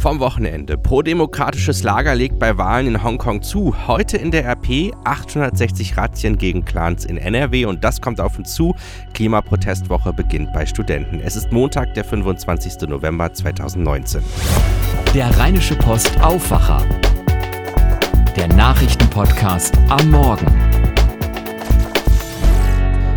vom 0.00 0.18
Wochenende. 0.18 0.78
Pro-demokratisches 0.78 1.82
Lager 1.82 2.14
legt 2.14 2.38
bei 2.38 2.56
Wahlen 2.56 2.86
in 2.86 3.02
Hongkong 3.04 3.42
zu. 3.42 3.74
Heute 3.86 4.16
in 4.16 4.30
der 4.30 4.46
RP 4.46 4.92
860 5.04 5.96
Razzien 5.98 6.38
gegen 6.38 6.64
Clans 6.64 7.04
in 7.04 7.18
NRW 7.18 7.66
und 7.66 7.84
das 7.84 8.00
kommt 8.00 8.18
auf 8.18 8.38
uns 8.38 8.54
zu. 8.54 8.74
Klimaprotestwoche 9.12 10.14
beginnt 10.14 10.52
bei 10.54 10.64
Studenten. 10.64 11.20
Es 11.20 11.36
ist 11.36 11.52
Montag, 11.52 11.92
der 11.94 12.04
25. 12.04 12.88
November 12.88 13.30
2019. 13.32 14.22
Der 15.14 15.36
Rheinische 15.38 15.74
Post 15.76 16.18
Aufwacher. 16.22 16.82
Der 18.36 18.48
Nachrichtenpodcast 18.48 19.76
am 19.90 20.10
Morgen. 20.10 20.46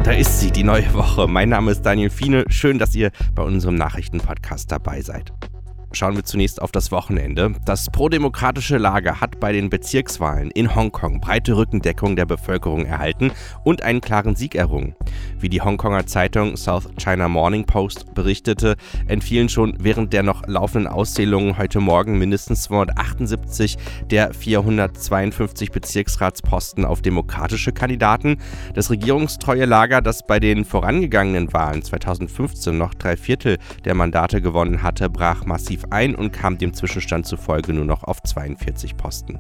Da 0.04 0.12
ist 0.12 0.42
sie, 0.42 0.52
die 0.52 0.66
neue 0.66 0.94
Woche. 0.94 1.30
Mein 1.30 1.48
Name 1.48 1.72
ist 1.72 1.84
Daniel 1.86 2.10
Fiene. 2.10 2.44
Schön, 2.50 2.78
dass 2.78 2.94
ihr 2.94 3.12
bei 3.34 3.44
unserem 3.44 3.76
Nachrichtenpodcast 3.76 4.70
dabei 4.70 5.02
seid. 5.02 5.32
Schauen 5.96 6.16
wir 6.16 6.24
zunächst 6.24 6.60
auf 6.60 6.72
das 6.72 6.92
Wochenende. 6.92 7.54
Das 7.66 7.92
prodemokratische 7.92 8.80
Lager 8.80 9.22
hat 9.22 9.40
bei 9.40 9.52
den 9.52 9.70
Bezirkswahlen 9.70 10.50
in 10.50 10.74
Hongkong 10.74 11.22
breite 11.22 11.56
Rückendeckung 11.56 12.16
der 12.16 12.26
Bevölkerung 12.26 12.86
erhalten 12.86 13.32
und 13.64 13.84
einen 13.84 14.02
klaren 14.02 14.36
Sieg 14.36 14.56
errungen. 14.56 14.96
Wie 15.38 15.50
die 15.50 15.62
Hongkonger 15.62 16.08
Zeitung 16.08 16.58
South 16.58 16.90
China 16.98 17.30
Morning 17.30 17.66
Post 17.66 18.16
berichtete, 18.16 18.76
entfielen 19.06 19.50
schon 19.50 19.76
während 19.78 20.14
der 20.14 20.24
noch 20.24 20.48
laufenden 20.48 20.92
Auszählungen 20.92 21.60
heute 21.60 21.80
Morgen 21.80 22.18
mindestens 22.18 22.64
278 22.64 23.78
der 24.10 24.34
452 24.34 25.70
Bezirksratsposten 25.72 26.86
auf 26.86 27.04
demokratische 27.04 27.72
Kandidaten. 27.72 28.38
Das 28.74 28.90
regierungstreue 28.90 29.66
Lager, 29.66 30.02
das 30.02 30.26
bei 30.26 30.40
den 30.40 30.66
vorangegangenen 30.66 31.54
Wahlen 31.54 31.84
2015 31.84 32.76
noch 32.76 32.96
drei 32.96 33.16
Viertel 33.16 33.60
der 33.86 33.94
Mandate 33.94 34.42
gewonnen 34.42 34.82
hatte, 34.82 35.08
brach 35.12 35.46
massiv 35.46 35.83
ein 35.92 36.16
und 36.16 36.32
kam 36.32 36.58
dem 36.58 36.74
Zwischenstand 36.74 37.26
zufolge 37.26 37.74
nur 37.74 37.86
noch 37.86 38.04
auf 38.04 38.22
42 38.22 38.98
Posten. 38.98 39.40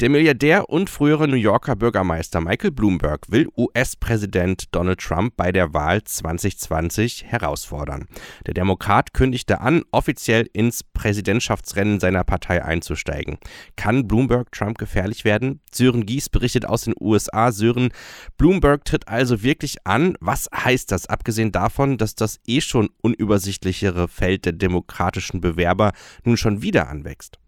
Der 0.00 0.10
Milliardär 0.10 0.70
und 0.70 0.88
frühere 0.88 1.26
New 1.26 1.34
Yorker 1.34 1.74
Bürgermeister 1.74 2.40
Michael 2.40 2.70
Bloomberg 2.70 3.26
will 3.32 3.48
US-Präsident 3.56 4.66
Donald 4.70 5.00
Trump 5.00 5.34
bei 5.36 5.50
der 5.50 5.74
Wahl 5.74 6.04
2020 6.04 7.24
herausfordern. 7.24 8.06
Der 8.46 8.54
Demokrat 8.54 9.12
kündigte 9.12 9.60
an, 9.60 9.82
offiziell 9.90 10.48
ins 10.52 10.84
Präsidentschaftsrennen 10.84 11.98
seiner 11.98 12.22
Partei 12.22 12.64
einzusteigen. 12.64 13.38
Kann 13.74 14.06
Bloomberg 14.06 14.52
Trump 14.52 14.78
gefährlich 14.78 15.24
werden? 15.24 15.58
Sören 15.72 16.06
Gies 16.06 16.28
berichtet 16.28 16.64
aus 16.64 16.82
den 16.82 16.94
USA. 17.00 17.50
Sören, 17.50 17.88
Bloomberg 18.36 18.84
tritt 18.84 19.08
also 19.08 19.42
wirklich 19.42 19.84
an. 19.84 20.14
Was 20.20 20.48
heißt 20.54 20.92
das, 20.92 21.06
abgesehen 21.06 21.50
davon, 21.50 21.98
dass 21.98 22.14
das 22.14 22.38
eh 22.46 22.60
schon 22.60 22.88
unübersichtlichere 23.02 24.06
Feld 24.06 24.44
der 24.44 24.52
demokratischen 24.52 25.40
Bewerber 25.40 25.90
nun 26.22 26.36
schon 26.36 26.62
wieder 26.62 26.88
anwächst? 26.88 27.40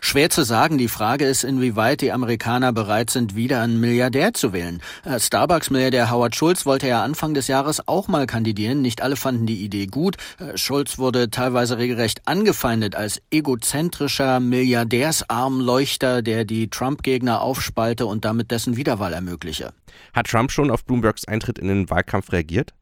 Schwer 0.00 0.30
zu 0.30 0.42
sagen. 0.42 0.78
Die 0.78 0.88
Frage 0.88 1.26
ist, 1.26 1.44
inwieweit 1.44 2.00
die 2.00 2.12
Amerikaner 2.12 2.72
bereit 2.72 3.10
sind, 3.10 3.34
wieder 3.34 3.60
einen 3.60 3.80
Milliardär 3.80 4.34
zu 4.34 4.52
wählen. 4.52 4.80
Äh, 5.04 5.18
Starbucks-Milliardär 5.18 6.10
Howard 6.10 6.36
Schulz 6.36 6.66
wollte 6.66 6.88
ja 6.88 7.02
Anfang 7.02 7.34
des 7.34 7.48
Jahres 7.48 7.86
auch 7.88 8.08
mal 8.08 8.26
kandidieren. 8.26 8.82
Nicht 8.82 9.02
alle 9.02 9.16
fanden 9.16 9.46
die 9.46 9.64
Idee 9.64 9.86
gut. 9.86 10.16
Äh, 10.38 10.56
Schulz 10.56 10.98
wurde 10.98 11.30
teilweise 11.30 11.78
regelrecht 11.78 12.26
angefeindet 12.26 12.94
als 12.94 13.20
egozentrischer 13.30 14.40
Milliardärsarmleuchter, 14.40 16.22
der 16.22 16.44
die 16.44 16.68
Trump-Gegner 16.68 17.40
aufspalte 17.40 18.06
und 18.06 18.24
damit 18.24 18.50
dessen 18.50 18.76
Wiederwahl 18.76 19.12
ermögliche. 19.12 19.72
Hat 20.12 20.26
Trump 20.26 20.50
schon 20.50 20.70
auf 20.70 20.84
Bloombergs 20.84 21.26
Eintritt 21.26 21.58
in 21.58 21.68
den 21.68 21.90
Wahlkampf 21.90 22.32
reagiert? 22.32 22.72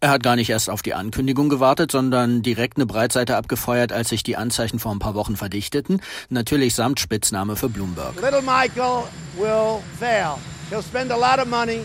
Er 0.00 0.10
hat 0.10 0.22
gar 0.22 0.36
nicht 0.36 0.48
erst 0.48 0.70
auf 0.70 0.82
die 0.82 0.94
Ankündigung 0.94 1.48
gewartet, 1.48 1.90
sondern 1.90 2.40
direkt 2.40 2.76
eine 2.76 2.86
Breitseite 2.86 3.36
abgefeuert, 3.36 3.92
als 3.92 4.10
sich 4.10 4.22
die 4.22 4.36
Anzeichen 4.36 4.78
vor 4.78 4.92
ein 4.92 5.00
paar 5.00 5.16
Wochen 5.16 5.34
verdichteten. 5.34 6.00
Natürlich 6.28 6.76
samt 6.76 7.00
Spitzname 7.00 7.56
für 7.56 7.68
Bloomberg. 7.68 8.14
Little 8.14 8.42
Michael 8.42 9.02
will 9.36 9.82
fail. 9.98 10.36
He'll 10.70 10.84
spend 10.84 11.10
a 11.10 11.16
lot 11.16 11.44
of 11.44 11.50
money. 11.50 11.80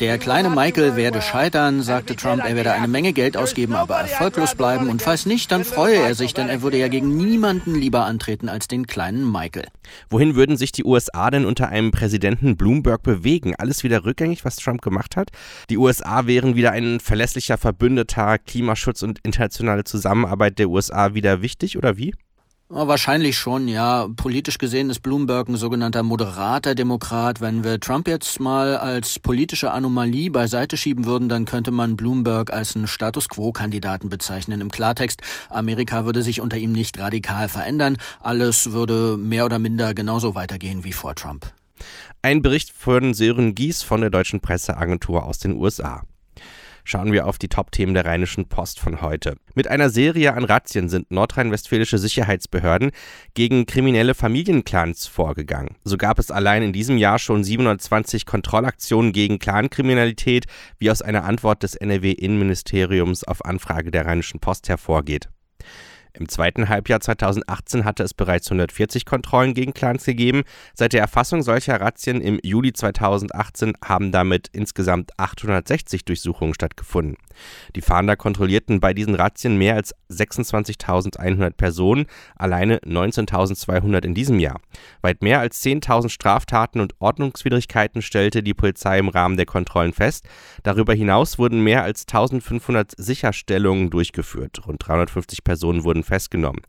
Der 0.00 0.16
kleine 0.16 0.48
Michael 0.48 0.94
werde 0.94 1.20
scheitern, 1.20 1.82
sagte 1.82 2.14
Trump. 2.14 2.44
Er 2.44 2.54
werde 2.54 2.70
eine 2.70 2.86
Menge 2.86 3.12
Geld 3.12 3.36
ausgeben, 3.36 3.74
aber 3.74 3.96
erfolglos 3.96 4.54
bleiben. 4.54 4.88
Und 4.88 5.02
falls 5.02 5.26
nicht, 5.26 5.50
dann 5.50 5.64
freue 5.64 5.96
er 5.96 6.14
sich, 6.14 6.34
denn 6.34 6.48
er 6.48 6.62
würde 6.62 6.78
ja 6.78 6.86
gegen 6.86 7.16
niemanden 7.16 7.74
lieber 7.74 8.04
antreten 8.04 8.48
als 8.48 8.68
den 8.68 8.86
kleinen 8.86 9.28
Michael. 9.28 9.66
Wohin 10.08 10.36
würden 10.36 10.56
sich 10.56 10.70
die 10.70 10.84
USA 10.84 11.32
denn 11.32 11.44
unter 11.44 11.68
einem 11.68 11.90
Präsidenten 11.90 12.56
Bloomberg 12.56 13.02
bewegen? 13.02 13.56
Alles 13.56 13.82
wieder 13.82 14.04
rückgängig, 14.04 14.44
was 14.44 14.54
Trump 14.56 14.82
gemacht 14.82 15.16
hat? 15.16 15.30
Die 15.68 15.78
USA 15.78 16.28
wären 16.28 16.54
wieder 16.54 16.70
ein 16.70 17.00
verlässlicher 17.00 17.58
Verbündeter, 17.58 18.38
Klimaschutz 18.38 19.02
und 19.02 19.18
internationale 19.24 19.82
Zusammenarbeit 19.82 20.60
der 20.60 20.68
USA 20.68 21.14
wieder 21.14 21.42
wichtig 21.42 21.76
oder 21.76 21.96
wie? 21.96 22.14
Wahrscheinlich 22.70 23.38
schon, 23.38 23.66
ja. 23.66 24.08
Politisch 24.14 24.58
gesehen 24.58 24.90
ist 24.90 25.00
Bloomberg 25.00 25.48
ein 25.48 25.56
sogenannter 25.56 26.02
moderater 26.02 26.74
Demokrat. 26.74 27.40
Wenn 27.40 27.64
wir 27.64 27.80
Trump 27.80 28.06
jetzt 28.06 28.40
mal 28.40 28.76
als 28.76 29.18
politische 29.18 29.70
Anomalie 29.70 30.30
beiseite 30.30 30.76
schieben 30.76 31.06
würden, 31.06 31.30
dann 31.30 31.46
könnte 31.46 31.70
man 31.70 31.96
Bloomberg 31.96 32.52
als 32.52 32.76
einen 32.76 32.86
Status 32.86 33.30
Quo-Kandidaten 33.30 34.10
bezeichnen. 34.10 34.60
Im 34.60 34.70
Klartext, 34.70 35.22
Amerika 35.48 36.04
würde 36.04 36.22
sich 36.22 36.42
unter 36.42 36.58
ihm 36.58 36.72
nicht 36.72 36.98
radikal 36.98 37.48
verändern. 37.48 37.96
Alles 38.20 38.72
würde 38.72 39.16
mehr 39.16 39.46
oder 39.46 39.58
minder 39.58 39.94
genauso 39.94 40.34
weitergehen 40.34 40.84
wie 40.84 40.92
vor 40.92 41.14
Trump. 41.14 41.50
Ein 42.20 42.42
Bericht 42.42 42.70
von 42.70 43.14
Sören 43.14 43.54
Gies 43.54 43.82
von 43.82 44.02
der 44.02 44.10
Deutschen 44.10 44.40
Presseagentur 44.40 45.24
aus 45.24 45.38
den 45.38 45.56
USA 45.56 46.02
schauen 46.88 47.12
wir 47.12 47.26
auf 47.26 47.38
die 47.38 47.48
Top-Themen 47.48 47.92
der 47.92 48.06
Rheinischen 48.06 48.48
Post 48.48 48.80
von 48.80 49.02
heute. 49.02 49.36
Mit 49.54 49.68
einer 49.68 49.90
Serie 49.90 50.32
an 50.32 50.44
Razzien 50.44 50.88
sind 50.88 51.10
nordrhein-westfälische 51.10 51.98
Sicherheitsbehörden 51.98 52.92
gegen 53.34 53.66
kriminelle 53.66 54.14
Familienclans 54.14 55.06
vorgegangen. 55.06 55.76
So 55.84 55.98
gab 55.98 56.18
es 56.18 56.30
allein 56.30 56.62
in 56.62 56.72
diesem 56.72 56.96
Jahr 56.96 57.18
schon 57.18 57.44
720 57.44 58.24
Kontrollaktionen 58.24 59.12
gegen 59.12 59.38
Clankriminalität, 59.38 60.46
wie 60.78 60.90
aus 60.90 61.02
einer 61.02 61.24
Antwort 61.24 61.62
des 61.62 61.74
NRW-Innenministeriums 61.74 63.24
auf 63.24 63.44
Anfrage 63.44 63.90
der 63.90 64.06
Rheinischen 64.06 64.40
Post 64.40 64.70
hervorgeht. 64.70 65.28
Im 66.12 66.28
zweiten 66.28 66.68
Halbjahr 66.68 67.00
2018 67.00 67.84
hatte 67.84 68.02
es 68.02 68.14
bereits 68.14 68.48
140 68.48 69.04
Kontrollen 69.04 69.54
gegen 69.54 69.74
Clans 69.74 70.04
gegeben. 70.04 70.42
Seit 70.74 70.92
der 70.92 71.00
Erfassung 71.00 71.42
solcher 71.42 71.80
Razzien 71.80 72.20
im 72.20 72.40
Juli 72.42 72.72
2018 72.72 73.74
haben 73.84 74.12
damit 74.12 74.48
insgesamt 74.52 75.12
860 75.18 76.04
Durchsuchungen 76.04 76.54
stattgefunden. 76.54 77.16
Die 77.76 77.80
Fahnder 77.80 78.16
kontrollierten 78.16 78.80
bei 78.80 78.94
diesen 78.94 79.14
Razzien 79.14 79.56
mehr 79.56 79.74
als 79.74 79.94
26.100 80.10 81.50
Personen, 81.50 82.06
alleine 82.36 82.78
19.200 82.78 84.04
in 84.04 84.14
diesem 84.14 84.38
Jahr. 84.38 84.60
Weit 85.02 85.22
mehr 85.22 85.40
als 85.40 85.62
10.000 85.64 86.08
Straftaten 86.08 86.80
und 86.80 86.94
Ordnungswidrigkeiten 86.98 88.02
stellte 88.02 88.42
die 88.42 88.54
Polizei 88.54 88.98
im 88.98 89.08
Rahmen 89.08 89.36
der 89.36 89.46
Kontrollen 89.46 89.92
fest. 89.92 90.26
Darüber 90.62 90.94
hinaus 90.94 91.38
wurden 91.38 91.62
mehr 91.62 91.82
als 91.82 92.06
1.500 92.06 92.92
Sicherstellungen 92.96 93.90
durchgeführt. 93.90 94.66
Rund 94.66 94.86
350 94.86 95.44
Personen 95.44 95.84
wurden 95.84 96.02
festgenommen. 96.02 96.62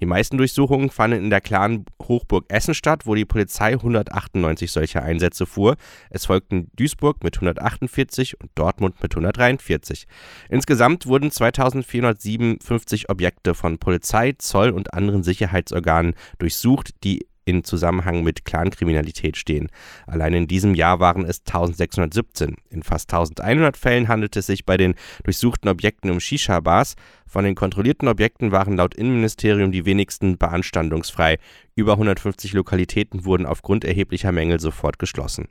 Die 0.00 0.06
meisten 0.06 0.38
Durchsuchungen 0.38 0.90
fanden 0.90 1.18
in 1.18 1.30
der 1.30 1.40
klaren 1.40 1.84
Hochburg 2.02 2.46
Essen 2.48 2.74
statt, 2.74 3.06
wo 3.06 3.14
die 3.14 3.24
Polizei 3.24 3.72
198 3.72 4.70
solcher 4.70 5.02
Einsätze 5.02 5.46
fuhr. 5.46 5.76
Es 6.10 6.26
folgten 6.26 6.70
Duisburg 6.76 7.22
mit 7.22 7.36
148 7.36 8.40
und 8.40 8.50
Dortmund 8.54 9.02
mit 9.02 9.12
143. 9.12 10.06
Insgesamt 10.48 11.06
wurden 11.06 11.30
2457 11.30 13.08
Objekte 13.08 13.54
von 13.54 13.78
Polizei, 13.78 14.34
Zoll 14.38 14.70
und 14.70 14.94
anderen 14.94 15.22
Sicherheitsorganen 15.22 16.14
durchsucht, 16.38 16.90
die 17.04 17.26
in 17.46 17.64
Zusammenhang 17.64 18.22
mit 18.22 18.44
Clankriminalität 18.44 19.36
stehen. 19.36 19.68
Allein 20.06 20.34
in 20.34 20.46
diesem 20.48 20.74
Jahr 20.74 21.00
waren 21.00 21.24
es 21.24 21.40
1617. 21.46 22.56
In 22.70 22.82
fast 22.82 23.12
1100 23.12 23.76
Fällen 23.76 24.08
handelt 24.08 24.36
es 24.36 24.46
sich 24.46 24.66
bei 24.66 24.76
den 24.76 24.94
durchsuchten 25.24 25.70
Objekten 25.70 26.10
um 26.10 26.20
Shisha-Bars. 26.20 26.96
Von 27.26 27.44
den 27.44 27.54
kontrollierten 27.54 28.08
Objekten 28.08 28.50
waren 28.50 28.76
laut 28.76 28.94
Innenministerium 28.94 29.70
die 29.72 29.86
wenigsten 29.86 30.36
beanstandungsfrei. 30.36 31.38
Über 31.76 31.92
150 31.92 32.52
Lokalitäten 32.52 33.24
wurden 33.24 33.46
aufgrund 33.46 33.84
erheblicher 33.84 34.32
Mängel 34.32 34.58
sofort 34.58 34.98
geschlossen. 34.98 35.48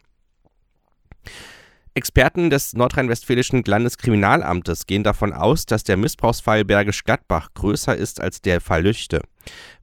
Experten 1.98 2.50
des 2.50 2.74
nordrhein-westfälischen 2.74 3.64
Landeskriminalamtes 3.66 4.86
gehen 4.86 5.06
davon 5.06 5.32
aus, 5.32 5.66
dass 5.66 5.86
der 5.86 5.96
Missbrauchsfall 5.96 6.66
Bergisch 6.66 7.06
Gladbach 7.06 7.54
größer 7.54 7.96
ist 7.96 8.20
als 8.20 8.42
der 8.42 8.60
Fall 8.60 8.84
Lüchte. 8.84 9.22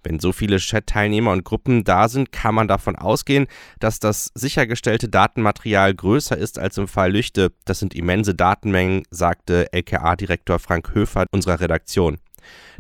Wenn 0.02 0.20
so 0.20 0.32
viele 0.32 0.58
Chat-Teilnehmer 0.58 1.30
und 1.32 1.44
Gruppen 1.44 1.84
da 1.84 2.10
sind, 2.10 2.30
kann 2.30 2.54
man 2.54 2.68
davon 2.68 2.96
ausgehen, 2.96 3.46
dass 3.80 3.98
das 3.98 4.30
sichergestellte 4.34 5.08
Datenmaterial 5.08 5.94
größer 5.94 6.36
ist 6.36 6.58
als 6.58 6.76
im 6.76 6.86
Fall 6.86 7.12
Lüchte. 7.12 7.50
Das 7.64 7.78
sind 7.78 7.94
immense 7.94 8.34
Datenmengen, 8.34 9.04
sagte 9.08 9.72
LKA-Direktor 9.72 10.58
Frank 10.58 10.94
Höfer 10.94 11.24
unserer 11.30 11.60
Redaktion. 11.60 12.18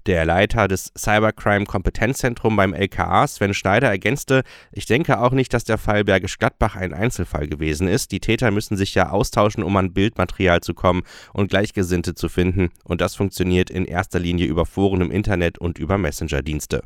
Der 0.06 0.24
Leiter 0.24 0.68
des 0.68 0.92
Cybercrime 0.96 1.64
Kompetenzzentrums 1.64 2.56
beim 2.56 2.74
LKA, 2.74 3.26
Sven 3.26 3.54
Schneider, 3.54 3.88
ergänzte, 3.88 4.42
ich 4.72 4.86
denke 4.86 5.20
auch 5.20 5.32
nicht, 5.32 5.54
dass 5.54 5.64
der 5.64 5.78
Fall 5.78 6.04
Bergisch 6.04 6.38
Gladbach 6.38 6.76
ein 6.76 6.92
Einzelfall 6.92 7.46
gewesen 7.46 7.88
ist. 7.88 8.12
Die 8.12 8.20
Täter 8.20 8.50
müssen 8.50 8.76
sich 8.76 8.94
ja 8.94 9.10
austauschen, 9.10 9.62
um 9.62 9.76
an 9.76 9.92
Bildmaterial 9.92 10.60
zu 10.60 10.74
kommen 10.74 11.02
und 11.32 11.50
Gleichgesinnte 11.50 12.14
zu 12.14 12.28
finden. 12.28 12.70
Und 12.84 13.00
das 13.00 13.14
funktioniert 13.14 13.70
in 13.70 13.84
erster 13.84 14.18
Linie 14.18 14.46
über 14.46 14.66
Foren 14.66 15.00
im 15.00 15.10
Internet 15.10 15.58
und 15.58 15.78
über 15.78 15.98
Messenger-Dienste. 15.98 16.82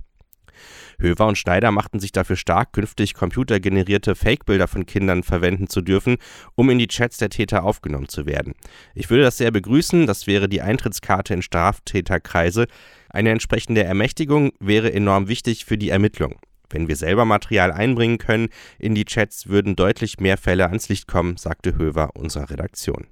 Höver 0.98 1.26
und 1.26 1.38
Schneider 1.38 1.70
machten 1.70 2.00
sich 2.00 2.12
dafür 2.12 2.36
stark, 2.36 2.72
künftig 2.72 3.14
computergenerierte 3.14 4.14
Fake-Bilder 4.14 4.68
von 4.68 4.86
Kindern 4.86 5.22
verwenden 5.22 5.68
zu 5.68 5.80
dürfen, 5.80 6.16
um 6.54 6.70
in 6.70 6.78
die 6.78 6.88
Chats 6.88 7.18
der 7.18 7.30
Täter 7.30 7.64
aufgenommen 7.64 8.08
zu 8.08 8.26
werden. 8.26 8.54
Ich 8.94 9.10
würde 9.10 9.22
das 9.24 9.38
sehr 9.38 9.50
begrüßen, 9.50 10.06
das 10.06 10.26
wäre 10.26 10.48
die 10.48 10.62
Eintrittskarte 10.62 11.34
in 11.34 11.42
Straftäterkreise. 11.42 12.66
Eine 13.08 13.30
entsprechende 13.30 13.84
Ermächtigung 13.84 14.52
wäre 14.60 14.92
enorm 14.92 15.28
wichtig 15.28 15.64
für 15.64 15.78
die 15.78 15.90
Ermittlung. 15.90 16.38
Wenn 16.70 16.88
wir 16.88 16.96
selber 16.96 17.24
Material 17.24 17.72
einbringen 17.72 18.18
können 18.18 18.48
in 18.78 18.94
die 18.94 19.04
Chats, 19.04 19.48
würden 19.48 19.76
deutlich 19.76 20.18
mehr 20.18 20.36
Fälle 20.36 20.66
ans 20.66 20.88
Licht 20.88 21.06
kommen, 21.06 21.36
sagte 21.36 21.76
Höver 21.76 22.10
unserer 22.14 22.50
Redaktion. 22.50 23.06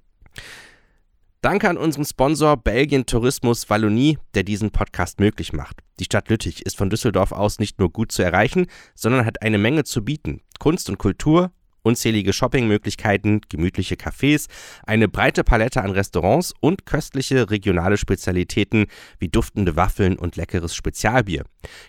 Danke 1.45 1.69
an 1.69 1.77
unseren 1.77 2.07
Sponsor 2.07 2.57
Belgien 2.57 3.05
Tourismus 3.05 3.69
Wallonie, 3.69 4.17
der 4.33 4.45
diesen 4.45 4.71
Podcast 4.71 5.21
möglich 5.21 5.53
macht. 5.53 5.83
Die 6.01 6.05
Stadt 6.05 6.31
Lüttich 6.31 6.65
ist 6.65 6.75
von 6.75 6.89
Düsseldorf 6.89 7.33
aus 7.33 7.59
nicht 7.59 7.79
nur 7.79 7.93
gut 7.93 8.13
zu 8.13 8.23
erreichen, 8.23 8.67
sondern 8.95 9.27
hat 9.27 9.43
eine 9.43 9.59
Menge 9.59 9.85
zu 9.85 10.03
bieten. 10.03 10.41
Kunst 10.59 10.89
und 10.89 10.97
Kultur, 10.97 11.53
unzählige 11.85 12.33
Shoppingmöglichkeiten, 12.33 13.43
gemütliche 13.49 13.95
Cafés, 13.95 14.49
eine 14.85 15.07
breite 15.07 15.45
Palette 15.45 15.83
an 15.83 15.93
Restaurants 15.93 16.53
und 16.61 16.87
köstliche 16.87 17.51
regionale 17.51 17.97
Spezialitäten 17.97 18.87
wie 19.19 19.29
duftende 19.29 19.77
Waffeln 19.77 20.19
und 20.19 20.35
leckeres 20.35 20.75
Spezialbier. 20.75 21.45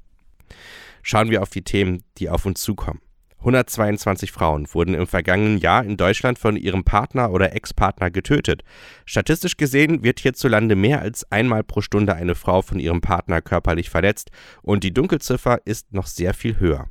Schauen 1.03 1.31
wir 1.31 1.41
auf 1.41 1.49
die 1.49 1.63
Themen, 1.63 2.03
die 2.19 2.29
auf 2.29 2.45
uns 2.45 2.61
zukommen. 2.61 3.01
122 3.39 4.33
Frauen 4.33 4.67
wurden 4.73 4.95
im 4.95 5.07
vergangenen 5.07 5.59
Jahr 5.59 5.85
in 5.85 5.97
Deutschland 5.97 6.39
von 6.39 6.57
ihrem 6.57 6.85
Partner 6.85 7.31
oder 7.31 7.55
Ex-Partner 7.55 8.11
getötet. 8.11 8.63
Statistisch 9.05 9.57
gesehen 9.57 10.03
wird 10.03 10.21
hierzulande 10.21 10.75
mehr 10.75 11.01
als 11.01 11.31
einmal 11.31 11.63
pro 11.63 11.81
Stunde 11.81 12.15
eine 12.15 12.35
Frau 12.35 12.63
von 12.63 12.81
ihrem 12.81 13.01
Partner 13.01 13.43
körperlich 13.43 13.91
verletzt 13.91 14.31
und 14.63 14.83
die 14.83 14.93
Dunkelziffer 14.93 15.61
ist 15.65 15.93
noch 15.93 16.07
sehr 16.07 16.35
viel 16.35 16.59
höher. 16.59 16.91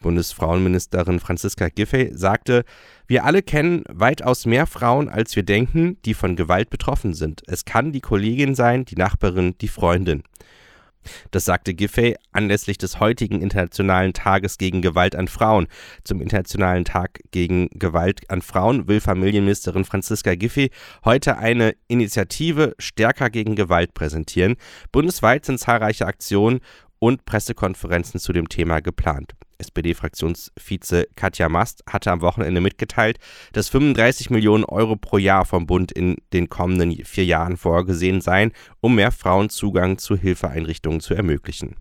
Bundesfrauenministerin 0.00 1.20
Franziska 1.20 1.68
Giffey 1.68 2.10
sagte, 2.12 2.64
wir 3.06 3.24
alle 3.24 3.42
kennen 3.42 3.84
weitaus 3.88 4.46
mehr 4.46 4.66
Frauen, 4.66 5.08
als 5.08 5.36
wir 5.36 5.42
denken, 5.42 5.98
die 6.04 6.14
von 6.14 6.36
Gewalt 6.36 6.70
betroffen 6.70 7.14
sind. 7.14 7.42
Es 7.46 7.64
kann 7.64 7.92
die 7.92 8.00
Kollegin 8.00 8.54
sein, 8.54 8.84
die 8.84 8.96
Nachbarin, 8.96 9.56
die 9.58 9.68
Freundin. 9.68 10.22
Das 11.30 11.44
sagte 11.44 11.74
Giffey 11.74 12.16
anlässlich 12.32 12.78
des 12.78 13.00
heutigen 13.00 13.40
Internationalen 13.40 14.12
Tages 14.12 14.58
gegen 14.58 14.82
Gewalt 14.82 15.16
an 15.16 15.28
Frauen. 15.28 15.66
Zum 16.04 16.20
Internationalen 16.20 16.84
Tag 16.84 17.20
gegen 17.30 17.68
Gewalt 17.70 18.28
an 18.30 18.42
Frauen 18.42 18.88
will 18.88 19.00
Familienministerin 19.00 19.84
Franziska 19.84 20.34
Giffey 20.34 20.70
heute 21.04 21.38
eine 21.38 21.74
Initiative 21.88 22.74
Stärker 22.78 23.30
gegen 23.30 23.54
Gewalt 23.56 23.94
präsentieren. 23.94 24.56
Bundesweit 24.92 25.44
sind 25.44 25.58
zahlreiche 25.58 26.06
Aktionen 26.06 26.60
und 26.98 27.24
Pressekonferenzen 27.26 28.18
zu 28.20 28.32
dem 28.32 28.48
Thema 28.48 28.80
geplant. 28.80 29.34
SPD-Fraktionsvize 29.64 31.06
Katja 31.16 31.48
Mast 31.48 31.84
hatte 31.88 32.10
am 32.10 32.20
Wochenende 32.20 32.60
mitgeteilt, 32.60 33.18
dass 33.52 33.68
35 33.68 34.30
Millionen 34.30 34.64
Euro 34.64 34.96
pro 34.96 35.18
Jahr 35.18 35.44
vom 35.44 35.66
Bund 35.66 35.92
in 35.92 36.16
den 36.32 36.48
kommenden 36.48 37.04
vier 37.04 37.24
Jahren 37.24 37.56
vorgesehen 37.56 38.20
seien, 38.20 38.52
um 38.80 38.94
mehr 38.94 39.12
Frauen 39.12 39.48
Zugang 39.48 39.98
zu 39.98 40.16
Hilfeeinrichtungen 40.16 41.00
zu 41.00 41.14
ermöglichen. 41.14 41.76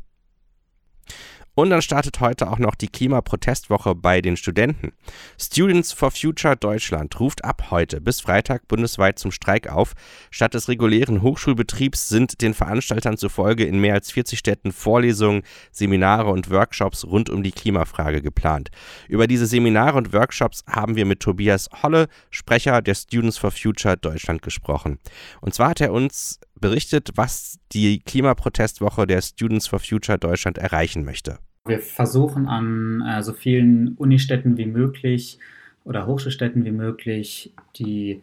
Und 1.55 1.69
dann 1.69 1.83
startet 1.83 2.19
heute 2.19 2.49
auch 2.49 2.57
noch 2.57 2.73
die 2.73 2.87
Klimaprotestwoche 2.87 3.93
bei 3.93 4.21
den 4.21 4.37
Studenten. 4.37 4.91
Students 5.39 5.93
for 5.93 6.09
Future 6.09 6.55
Deutschland 6.55 7.19
ruft 7.19 7.43
ab 7.43 7.69
heute 7.69 8.01
bis 8.01 8.21
Freitag 8.21 8.67
bundesweit 8.67 9.19
zum 9.19 9.31
Streik 9.31 9.69
auf. 9.69 9.93
Statt 10.31 10.55
des 10.55 10.67
regulären 10.67 11.21
Hochschulbetriebs 11.21 12.09
sind 12.09 12.41
den 12.41 12.55
Veranstaltern 12.55 13.17
zufolge 13.17 13.65
in 13.65 13.79
mehr 13.79 13.93
als 13.93 14.11
40 14.11 14.39
Städten 14.39 14.71
Vorlesungen, 14.71 15.43
Seminare 15.71 16.31
und 16.31 16.49
Workshops 16.49 17.05
rund 17.05 17.29
um 17.29 17.43
die 17.43 17.51
Klimafrage 17.51 18.23
geplant. 18.23 18.69
Über 19.07 19.27
diese 19.27 19.45
Seminare 19.45 19.97
und 19.97 20.11
Workshops 20.11 20.63
haben 20.67 20.95
wir 20.95 21.05
mit 21.05 21.19
Tobias 21.19 21.69
Holle, 21.83 22.07
Sprecher 22.31 22.81
der 22.81 22.95
Students 22.95 23.37
for 23.37 23.51
Future 23.51 23.95
Deutschland, 23.97 24.41
gesprochen. 24.41 24.97
Und 25.41 25.53
zwar 25.53 25.69
hat 25.69 25.81
er 25.81 25.93
uns 25.93 26.39
berichtet, 26.63 27.11
was 27.15 27.59
die 27.73 27.99
Klimaprotestwoche 27.99 29.05
der 29.05 29.21
Students 29.21 29.67
for 29.67 29.79
Future 29.79 30.17
Deutschland 30.17 30.57
erreichen 30.57 31.03
möchte. 31.03 31.37
Wir 31.65 31.79
versuchen 31.79 32.47
an 32.47 33.01
äh, 33.01 33.21
so 33.21 33.33
vielen 33.33 33.95
Unistädten 33.95 34.57
wie 34.57 34.65
möglich 34.65 35.39
oder 35.83 36.07
Hochschulstädten 36.07 36.63
wie 36.63 36.71
möglich 36.71 37.53
die 37.75 38.21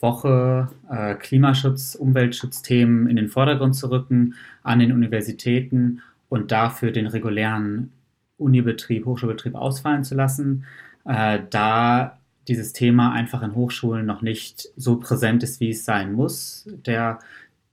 Woche 0.00 0.70
äh, 0.90 1.14
Klimaschutz, 1.16 1.94
Umweltschutzthemen 1.94 3.08
in 3.08 3.16
den 3.16 3.28
Vordergrund 3.28 3.76
zu 3.76 3.90
rücken 3.90 4.36
an 4.62 4.78
den 4.78 4.90
Universitäten 4.90 6.00
und 6.30 6.50
dafür 6.50 6.92
den 6.92 7.06
regulären 7.06 7.92
Unibetrieb, 8.38 9.04
Hochschulbetrieb 9.04 9.54
ausfallen 9.54 10.02
zu 10.02 10.14
lassen, 10.14 10.64
äh, 11.04 11.40
da 11.50 12.18
dieses 12.48 12.72
Thema 12.72 13.12
einfach 13.12 13.42
in 13.42 13.54
Hochschulen 13.54 14.06
noch 14.06 14.22
nicht 14.22 14.68
so 14.76 14.96
präsent 14.96 15.42
ist, 15.42 15.60
wie 15.60 15.70
es 15.70 15.84
sein 15.84 16.14
muss. 16.14 16.66
Der 16.86 17.20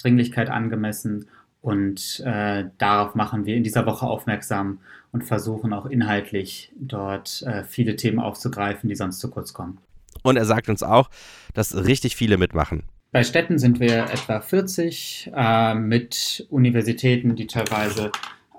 Dringlichkeit 0.01 0.49
angemessen. 0.49 1.27
Und 1.61 2.21
äh, 2.25 2.65
darauf 2.77 3.15
machen 3.15 3.45
wir 3.45 3.55
in 3.55 3.63
dieser 3.63 3.85
Woche 3.85 4.05
aufmerksam 4.05 4.79
und 5.11 5.23
versuchen 5.23 5.73
auch 5.73 5.85
inhaltlich 5.85 6.71
dort 6.79 7.41
äh, 7.43 7.63
viele 7.63 7.95
Themen 7.95 8.19
aufzugreifen, 8.19 8.89
die 8.89 8.95
sonst 8.95 9.19
zu 9.19 9.29
kurz 9.29 9.53
kommen. 9.53 9.79
Und 10.23 10.37
er 10.37 10.45
sagt 10.45 10.69
uns 10.69 10.83
auch, 10.83 11.09
dass 11.53 11.75
richtig 11.75 12.15
viele 12.15 12.37
mitmachen. 12.37 12.83
Bei 13.11 13.23
Städten 13.23 13.57
sind 13.57 13.79
wir 13.79 14.03
etwa 14.03 14.39
40 14.39 15.31
äh, 15.35 15.73
mit 15.73 16.45
Universitäten, 16.49 17.35
die 17.35 17.47
teilweise 17.47 18.11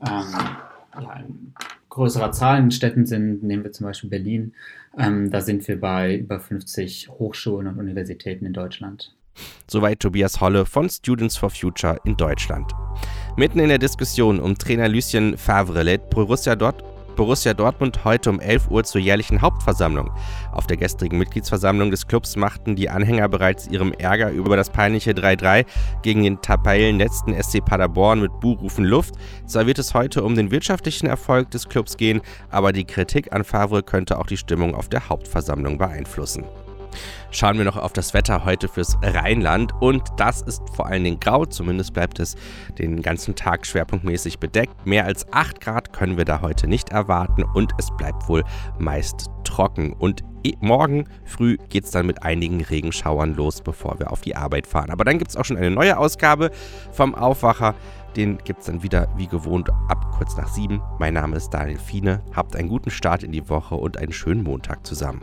ähm, 0.07 0.35
ja, 1.01 1.13
in 1.21 1.55
größerer 1.89 2.33
Zahl 2.33 2.59
in 2.59 2.71
Städten 2.71 3.07
sind. 3.07 3.43
Nehmen 3.43 3.65
wir 3.65 3.73
zum 3.73 3.87
Beispiel 3.87 4.11
Berlin. 4.11 4.55
Ähm, 4.99 5.31
da 5.31 5.41
sind 5.41 5.67
wir 5.69 5.79
bei 5.79 6.17
über 6.17 6.41
50 6.41 7.09
Hochschulen 7.11 7.69
und 7.69 7.79
Universitäten 7.79 8.45
in 8.45 8.53
Deutschland. 8.53 9.15
Soweit 9.67 10.01
Tobias 10.01 10.41
Holle 10.41 10.67
von 10.67 10.89
Students 10.89 11.37
for 11.37 11.51
Future 11.51 11.99
in 12.05 12.17
Deutschland. 12.17 12.73
Mitten 13.37 13.61
in 13.61 13.69
der 13.69 13.79
Diskussion 13.79 14.41
um 14.41 14.59
Trainer 14.59 14.89
Lucien 14.89 15.37
Favre 15.39 15.83
lädt 15.83 16.11
Borussia, 16.11 16.57
Dort 16.57 16.83
Borussia 17.17 17.53
Dortmund 17.53 18.05
heute 18.05 18.31
um 18.31 18.41
11 18.41 18.71
Uhr 18.71 18.85
zur 18.85 19.01
jährlichen 19.01 19.43
Hauptversammlung. 19.43 20.11
Auf 20.53 20.67
der 20.67 20.79
gestrigen 20.79 21.19
Mitgliedsversammlung 21.19 21.91
des 21.91 22.07
Clubs 22.07 22.35
machten 22.35 22.77
die 22.77 22.89
Anhänger 22.89 23.29
bereits 23.29 23.69
ihrem 23.69 23.93
Ärger 23.93 24.31
über 24.31 24.57
das 24.57 24.71
peinliche 24.71 25.13
3-3 25.13 25.67
gegen 26.03 26.23
den 26.23 26.41
Tabellenletzten 26.41 27.35
SC 27.35 27.63
Paderborn 27.63 28.23
mit 28.23 28.41
Buhrufen 28.41 28.85
Luft. 28.85 29.17
Zwar 29.47 29.67
wird 29.67 29.79
es 29.79 29.93
heute 29.93 30.25
um 30.25 30.35
den 30.35 30.51
wirtschaftlichen 30.51 31.07
Erfolg 31.07 31.51
des 31.51 31.69
Clubs 31.69 31.99
gehen, 31.99 32.23
aber 32.49 32.73
die 32.73 32.85
Kritik 32.85 33.33
an 33.35 33.45
Favre 33.45 33.83
könnte 33.83 34.19
auch 34.19 34.27
die 34.27 34.39
Stimmung 34.39 34.75
auf 34.75 34.89
der 34.89 35.09
Hauptversammlung 35.09 35.77
beeinflussen. 35.77 36.45
Schauen 37.31 37.59
wir 37.59 37.65
noch 37.65 37.77
auf 37.77 37.93
das 37.93 38.15
Wetter 38.15 38.45
heute 38.45 38.69
fürs 38.69 38.99
Rheinland 39.03 39.73
und 39.81 40.03
das 40.17 40.43
ist 40.43 40.63
vor 40.75 40.87
allen 40.87 41.05
Dingen 41.05 41.21
grau, 41.21 41.45
zumindest 41.47 41.93
bleibt 41.93 42.19
es 42.19 42.37
den 42.79 43.03
ganzen 43.03 43.35
Tag 43.35 43.67
schwerpunktmäßig 43.67 44.39
bedeckt. 44.39 44.87
Mehr 44.87 45.05
als 45.05 45.33
8 45.33 45.61
Grad 45.61 45.93
können 45.93 46.17
wir 46.17 46.25
da 46.25 46.41
heute 46.41 46.67
nicht 46.67 46.91
erwarten 46.91 47.45
und 47.45 47.73
es 47.79 47.89
bleibt 47.97 48.29
wohl 48.29 48.45
meist 48.79 49.31
trocken. 49.45 49.93
Und 49.93 50.23
morgen 50.61 51.05
früh 51.25 51.57
geht 51.69 51.85
es 51.85 51.91
dann 51.91 52.07
mit 52.07 52.23
einigen 52.23 52.63
Regenschauern 52.63 53.35
los, 53.35 53.61
bevor 53.63 53.99
wir 53.99 54.11
auf 54.11 54.21
die 54.23 54.37
Arbeit 54.37 54.67
fahren. 54.67 54.91
Aber 54.91 55.05
dann 55.05 55.19
gibt 55.19 55.31
es 55.31 55.37
auch 55.37 55.45
schon 55.45 55.57
eine 55.57 55.71
neue 55.71 55.99
Ausgabe 55.99 56.51
vom 56.93 57.15
Aufwacher. 57.15 57.75
Den 58.17 58.39
gibt 58.39 58.61
es 58.61 58.67
dann 58.67 58.83
wieder 58.83 59.09
wie 59.17 59.29
gewohnt 59.29 59.71
ab 59.89 60.13
kurz 60.17 60.37
nach 60.37 60.49
sieben. 60.49 60.83
Mein 60.99 61.15
Name 61.15 61.37
ist 61.37 61.51
Daniel 61.51 61.79
Fiene. 61.79 62.23
Habt 62.35 62.57
einen 62.57 62.69
guten 62.69 62.91
Start 62.91 63.23
in 63.23 63.33
die 63.33 63.49
Woche 63.49 63.77
und 63.77 63.99
einen 63.99 64.13
schönen 64.13 64.43
Montag 64.43 64.85
zusammen. 64.85 65.23